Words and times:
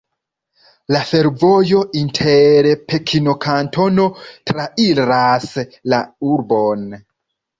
La 0.93 1.01
fervojo 1.09 1.81
inter 1.99 2.69
Pekino-Kantono 2.93 4.07
trairas 4.53 5.47
la 5.95 6.01
urbon. 6.37 6.89